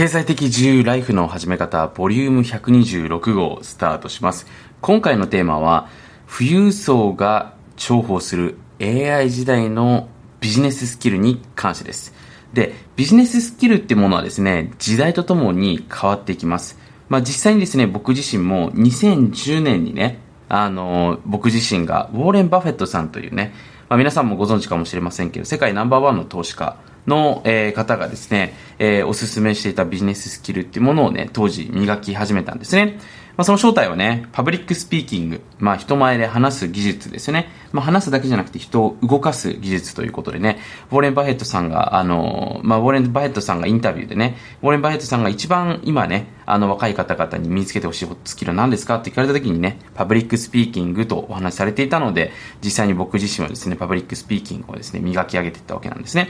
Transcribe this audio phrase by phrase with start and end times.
[0.00, 4.46] 経済的自由ライフの始め方、ボリューム126号スタートします。
[4.80, 5.90] 今回のテーマは、
[6.26, 10.08] 富裕層が重宝する AI 時代の
[10.40, 12.14] ビジネススキルに関してです。
[12.54, 16.78] で、ビジネススキルってものはですね、時代とともに変わっていきます。
[17.10, 23.52] まあ実際にですね、僕自身も2010年にね、あの、僕自身がウォーレン・バフェットさんというね、
[23.90, 32.98] まあ皆さんもご存知かもしれませんけど、世界ナンバーワンの投資家の、え、方がですね、え、おすすめしていたビジネススキルっていうものをね、当時磨き始めたんですね。
[33.40, 37.48] まあ、その正体はね、パブリックスピーキング、まあ、人前で話す技術ですよね。
[37.72, 40.58] まあ、話すだけじゃなくて人を動かす技術ということでね、
[40.90, 56.28] ウォーレン・バフェットさんが、あの、まあ、ウォーレン・バフェットさんがインタビューでね、ウォーレン・バフェットさんが一番今ね、あの、若い方々に身につけてほしいスキルは何ですかって聞かれた時にね、パブリックスピーキングとお話しされていたので、実際に僕自身はですね、パブリックスピーキングをですね、磨き上げていったわけなんですね。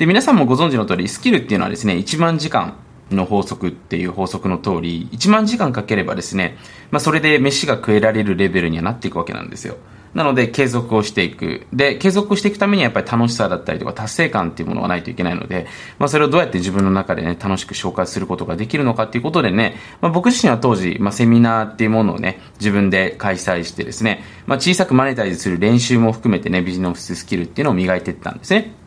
[0.00, 2.78] で、皆さんもご存知の通り、スキルっていうのはですね、1万時間
[3.10, 6.56] の法則っていう法則の通り、1万時間かければですね、
[6.90, 9.76] まあ、それで飯が食えられるレベルにはなっていくわけなんですよ。
[10.14, 11.66] なので、継続をしていく。
[11.74, 15.66] で、継続していくためにはやっぱり楽しさだったりとか達成感っていうものがないといけないので、
[15.98, 28.79] まあ、それをどうやって自分の中でね、楽しく紹介することができるのかっていうことでね、まあ、僕自身は当時、まあ、セミナーっていうものをね、自分で開催してですね、まあ、小さくマネタイズする練習も含めてね、ビジネススキルっていうのを磨いていったんですね。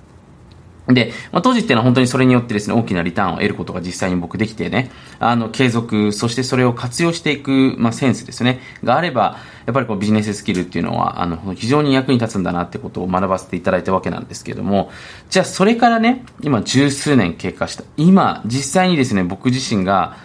[0.87, 14.91] で、まあ、当時っていうのは本当にそれによってですね、大きなリターンを得ることが実際に僕できてね、あの、継続、そしてそれを活用していく、まあ、センスですね、があれば、やっぱりこうビジネススキルっていうのは、あの、非常に役に立つんだなってことを学ばせていただいたわけなんですけども、
[15.29, 17.85] じゃあそれからね、今十数年経過した。
[17.95, 20.17] 今、実際にですね、僕自身が、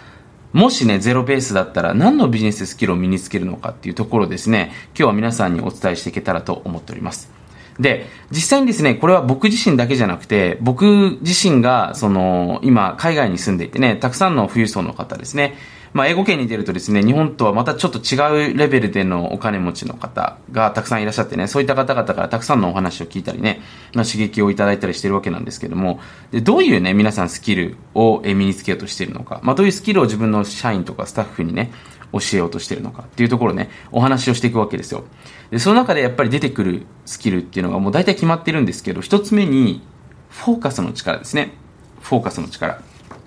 [0.53, 7.38] もしね、ゼロベースだったら何のビジネススキルを身につけるのかっていうところですね、今日は皆さんにお伝えしていけたらと思っております。
[7.81, 15.57] で、実際にですね、これは僕自身だけじゃなくて、僕自身が、その、今、海外に住んでいてね、たくさんの富裕層の方ですね、
[15.93, 23.61] まあ、英語圏に出るとですね、日本とはまたちょっと違うレベルでのお金持ちの方がたくさんいらっしゃってね、そういった方々からたくさんのお話を聞いたりね、
[23.95, 26.01] まあ、刺激をいただいたりしてるわけなんですけども、
[26.31, 31.71] でどういうね、皆さんスキルを身につけようとしているのか、まあ、どういうスキルを自分の社員とかスタッフにね、
[32.13, 35.05] 教えようとしてるのかっていうところね、お話をしていくわけですよ。
[35.51, 39.83] で、その中でやっぱり出てくるスキルっていうのがもう大体決まってるんですけど、一つ目に、
[40.31, 41.53] フォーカスの力ですね。
[42.01, 42.81] フォーカスの力。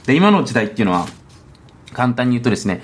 [0.05, 1.07] で、今の時代っていうのは、
[1.93, 2.81] 簡単に言うとですね、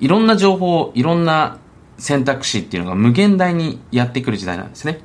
[0.00, 1.58] いろんな情報、いろんな
[1.98, 5.00] 選択肢っていうのが無限大にやってくる時代なんですね。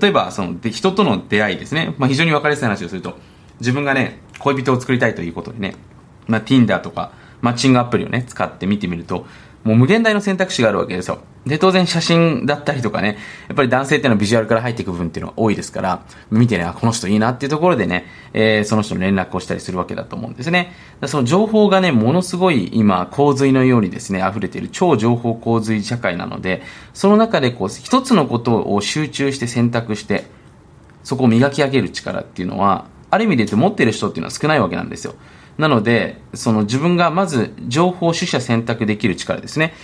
[0.00, 1.94] 例えば、その、で人との出会いですね。
[1.98, 3.18] まあ、非常に分かりやすい話をすると、
[3.60, 5.74] 自分がね、恋人を作りたいということでね、
[6.26, 9.26] まあ、Tinder とか、マッチングアプリをね、使って見てみると、
[9.64, 11.18] もう無限大の選択肢があるわけですよ。
[11.46, 20.72] で、当然写真だったりとかね、やっぱり男性っていうのはビジュアルから入っていく部分っていうのが多いですから、見てね、あ、この人いいなっていうところでね、えー、その人の連絡をしたりするわけだと思うんですね。
[21.06, 30.24] その情報がね、ものすごい今、洪水のようにですね、溢れている超情報洪水社会なので、その中でこう、一つのことを集中して選択して、
[31.02, 35.14] そこを磨き上げる力っていうのは、ある意味で言って持ってる人っていうのは少ないわけなんですよ。
[35.58, 39.74] なので、その自分がまず情報取捨選択できる力ですね。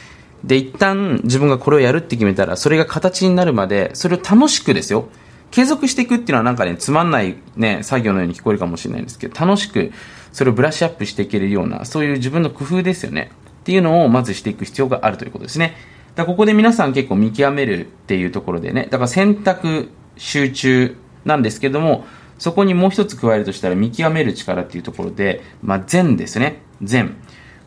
[0.45, 5.09] で、一旦自分がこれをやるって決めたら、それが形になるまで、それを楽しくですよ。
[5.51, 9.93] 継続していくっていうのはなんかね、つまんないね、作業のように聞こえるかもしれないんですけど、楽しく、
[10.33, 13.31] それをブラッシュアップしていけるような、そういう自分の工夫ですよね。
[13.61, 15.77] っていうのをまずしていく必要があるということですね。
[16.17, 22.05] だここで皆さん結構見極めるっていうところでね、だから選択、集中なんですけども、
[22.39, 26.63] そこにもう一つ加えるとしたら見極める力っていうところで、まあ、善ですね。
[26.83, 27.17] 善。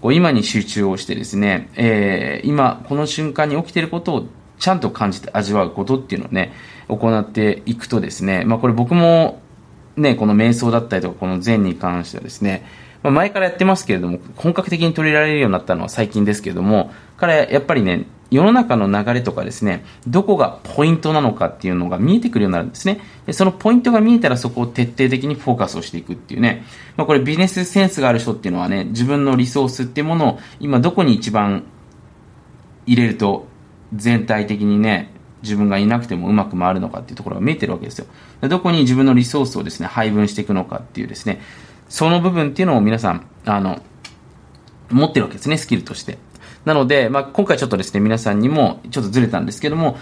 [0.01, 4.28] こう今に集中をしてですね、えー、今、この瞬間に起きていることを
[4.59, 6.53] ちゃんと感じて味わうことっていうのをね、
[6.88, 9.41] 行っていくとですね、まあこれ僕も
[9.95, 12.66] ね、この瞑想だったりとか、この善に関してはですね、
[13.07, 23.00] まあ、前からやってますけれども、本格的に取り入れられるようになったのは最近ですけれども、からやっぱりね、世の中の流れとかですね、どこがポイントなのかっていうのが見えてくるようになるんですね。
[23.25, 26.66] でそのポイントが見えたらそこを徹底的にフォーカスをしていくっていうね。
[26.97, 31.64] まあこれビジネスセンスがある人っていうのはね、自分のリソースっていうものを今どこに一番
[32.85, 33.47] 入れると
[33.93, 38.08] 全体的にね、自分がいなくてもうまく回るのかっていうところが見えてるわけですよ。
[38.41, 41.40] どこに自分のリソースをですね、配分していくのかっていうですね、
[41.89, 43.81] その部分っていうのを皆さん、あの、
[44.89, 46.17] 持ってるわけですね、スキルとして。
[46.66, 49.97] なので、まあ、今回ちょっとですね、皆さんにもちょっとずれたんですけども、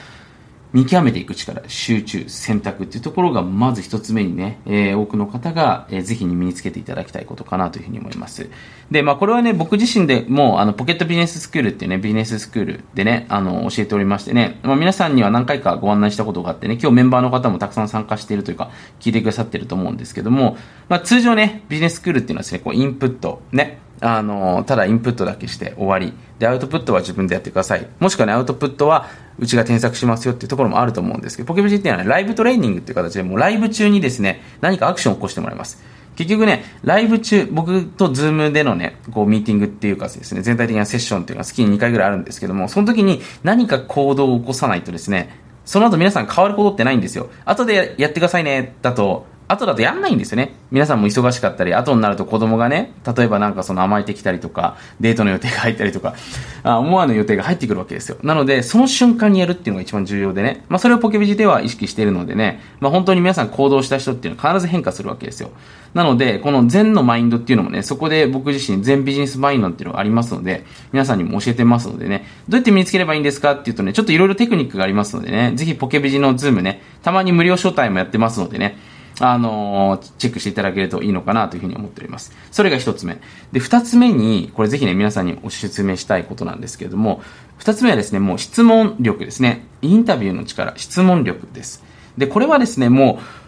[0.73, 8.49] 見極めていく力、集中、選択っていうところがまず一つ目にね、えー、多くの方が、えー、ぜひに身につけていただきたいことかなというふうに思います。
[8.91, 18.69] で、まあこれはね、僕自身でもうあのポケットビジネススクールっていうね、ビジネススクールでね、あの教えておりましてね、まあ皆さんには何回かご案内したことがあってね、今日メンバーの方もたくさん参加しているというか、
[18.99, 20.57] 聞いてくださってると思うんですけども、
[20.89, 26.13] まあ通常ね、ビジネススクールっていうのはですね、こうインプット、ね、あの、ただインプットだけして終わり。
[26.39, 27.87] で、アウトプットは自分でやってください。
[27.99, 29.07] もしくはね、アウトプットは
[29.39, 35.83] うちが添削しますよっていうところもあると思うんですけど、ポケビジっていうのは、ね、ライブトレーニングっていう形で、もうライブ中にですね、何かアクションを起こしてもらいます。
[36.15, 45.29] 結局ね、ライブ中、僕と Zoom でのね、こうミーティングっていうかですね、全体的なセッションっていうのが月に2回ぐらいあるんですけども、その時に何か行動を起こさないとですね、
[45.65, 47.29] その後皆さん変わることってないんですよ。
[47.43, 50.55] 後でやってくださいね、だと、後だとやんないんですよね。
[50.71, 56.15] 皆さんも忙しかったり、後になると子供がね、例えばなんかその甘えてきたりとか、デートの予定が入ったりとか、
[56.63, 58.17] あ思わぬ予定が入ってくるわけですよ。
[58.23, 60.63] なので、その瞬間にやるっていうのが一番重要でね。
[60.67, 65.51] まあそれをポケビジでは意識しているのでね、まあ本当に皆さん行動した人っていうのは必ず変化するわけですよ。
[65.93, 78.77] なので、この禅のマインドっていうのもね、そこで僕自身禅ビジネスマインドっていうのがありますので、皆さんにも教えてますのでね、どうやって身につければいいんですかっていうとね、ちょっといろいろテクニックがありますのでね、ぜひポケビジの Zoom ね、たまに無料招待もやってますのでね、
[79.19, 82.33] あの、チェックしていただけるといいのかなというふうに思っております。
[82.51, 83.17] それが一つ目。
[83.51, 87.21] で、二つ目に、これぜひね、皆さんにお説明したいことなんですけれども、
[87.57, 89.65] 二つ目はですね、もう質問力ですね。
[89.81, 91.83] インタビューの力、質問力です。
[92.17, 93.44] で、これはですね、もう、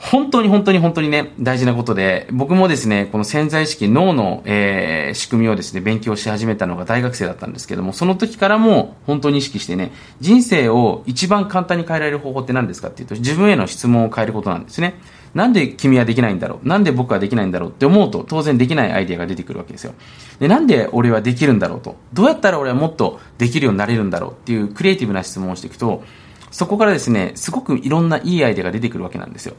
[0.00, 14.94] 本当に本当に本当にね、大事なことで、僕もですね、この潜在意識、脳の、えー、仕組みをですね、勉強し始めたのが大学生だったんですけども、その時からも本当に意識してね、人生を一番簡単に変えられる方法って何ですかっていうと、自分への質問を変えることなんですね。
[15.34, 16.66] なんで君はできないんだろう？
[16.66, 17.68] なんで僕はできないんだろう？
[17.68, 19.92] って思うと、当然できないアイデアが出てくるわけですよ。
[20.40, 21.96] で、なんで俺はできるんだろうと？
[22.14, 24.30] どうやったら俺はもっとできるようになれるんだろう？
[24.32, 26.02] っていうクリエイティブな質問をしていくと、
[26.50, 29.54] そこからですね、すごくいろんないいアイデアが出てくるわけなんですよ。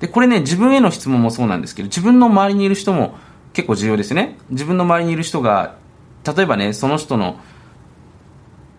[0.00, 3.16] で、これね、自分への質問もそうなんですけど、自分の周りにいる人も
[3.52, 4.38] 結構重要ですね。
[4.50, 5.76] 自分の周りにいる人が、
[6.24, 7.38] 例えばね、その人の、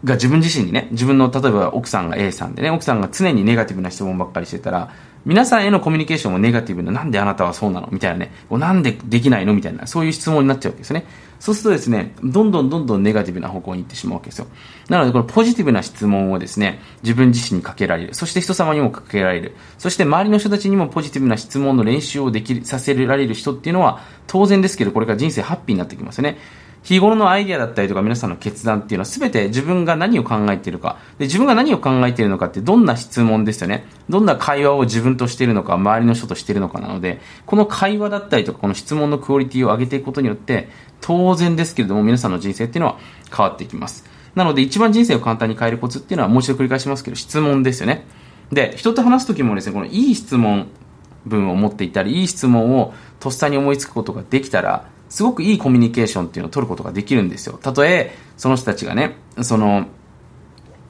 [0.05, 4.91] が自分自身にね、自分の、例えば奥さんが A さんでね、奥さんが常にネガティブな質問ばっかりしてたら、
[5.25, 7.89] 皆さんへのコミュニケーションもネガティブな、なんであなたはそうなの？
[7.91, 9.55] みたいなね、こうなんでできないの？
[9.55, 11.07] みたいな、そういう質問になっちゃうわけですね。
[11.39, 14.47] そうするとですね、どんどんどんどんネガティブな方向に行ってしまうわけですよ。
[14.87, 18.13] なので、このポジティブな質問をですね、自分自身にかけられる。
[18.13, 19.55] そして人様にもかけられる。
[19.79, 26.37] そして周りの人たちにもポジティブな質問の練習をできさせられる人っていうのは、当然ですけど、これから人生ハッピーになってきますよね。
[26.85, 30.97] 日頃のアイディアだったりとか皆さんの決断っていうのは全て自分が何を考えているか。
[31.17, 33.85] で、自分が何を考えているのかってどんな質問ですよね。
[34.07, 40.69] どんな会話を自分としているのか、周りの人としているのかなので、この会話だったりとか、この質問のクオリティを上げていくことによって、
[41.01, 42.99] 当然ですけれども皆さんの人生っていうのは
[43.35, 44.05] 変わっていきます。
[44.35, 48.05] なので一番人生を簡単に変えるコツっていうのはもう一度繰り返しますけど、質問ですよね。
[48.51, 50.67] で、人と話すときもですね、このいい質問
[51.25, 57.57] 文を持っていたり、いい質問をとっさに思いつくことができたら、すごくいいコミュニケーションっていうのを取ることができるんですよ。
[57.61, 59.85] たとえ、その人たちがね、その、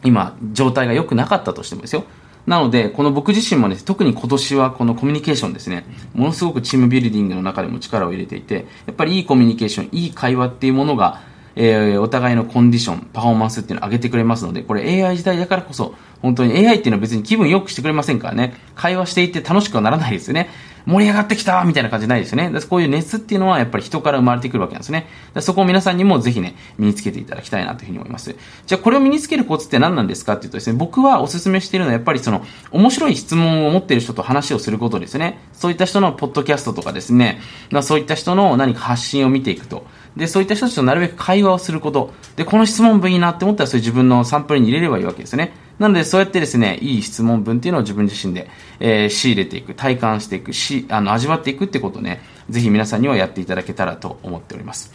[0.03, 2.06] 今、状態が良くなかったとしてもですよ。
[2.45, 11.21] なので、この僕自身もね、特に今年はこのコミュニケーションですね、ものすごくチームビルディングの中でも力を入れていて、やっぱりいいコミュニケーション、いい会話っていうものが、
[11.56, 15.95] えー、お互いのコンディション、パフォーマンスっていうのを上げてくれますので、これ AI 時代だからこそ、
[16.25, 20.50] 本当に AI っていうのは別に気分良くしてくれませんからね、会話していて楽しくはならないですよね。
[20.88, 22.51] 盛り上がってきたみたいな感じないですよね。
[22.69, 25.07] こういう熱っていうのはやっぱり人から生まれてくるわけなんですね。
[25.39, 28.36] そこを皆さんにもぜひね、身につけていただきたいなというふうに思います。
[28.66, 35.39] じゃあこれを身につけるコツって何なんですかっていうとですね、僕はお勧めしているのはやっぱりその、面白い質問を持っている人と話をすることですね。
[35.54, 37.39] そういった人のポッドキャストとかですね、
[37.81, 39.86] そういった人の何か発信を見ていくと。
[40.16, 42.13] で、そういった人たちとなるべく会話をすること。
[42.36, 45.64] で、この質問文いいなって思ったら、それ自分のサンプルに入れればいいわけですね。
[45.79, 54.94] なので、そうやってですね、いい質問文っていうのを自分自身で、えー、仕入れていく、体感していく、し、あの、味わっていくってことをね、ぜひ皆さんにはやっていただけたらと思っております。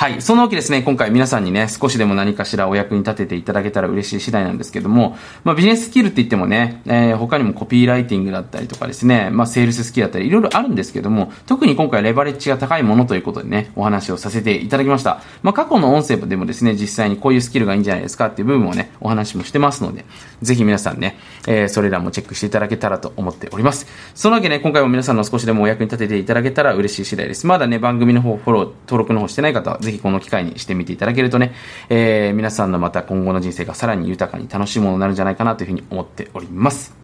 [0.00, 0.22] はい。
[0.22, 5.14] そのわけですね、今回皆さんにね、少しでも何かしらお役に立てていただけたら嬉しい次第なんですけども、
[5.44, 15.20] まあビジネススキルって言ってもね、えー、他にもコピーライティングだったりとかですね、まあセールススキルだったりいろいろあるんですけども、特に今回レバレッジが高いものということでね、お話をさせていただきました。
[15.42, 20.06] まあ過去の音声でもですね、実際にこういうスキルがいいんじゃないですかっていう部分をね、お話もしてますので、
[20.40, 23.86] ぜひ皆さんね、えー、それらもチェックしていただけたらと思っております。
[24.14, 27.46] そのわけ、ね、今回も皆さんの少しでもお役に立てていただけたら嬉しい次第です。
[27.46, 31.52] まだね、番組の方、フォロー、登録の方してない方は、ぜひこの機会にしてしてみていただけるとね、
[31.88, 36.94] えー、皆さんのまた今後の人生がさらに豊かに楽しいものになるんじゃないかなというふうに思っております。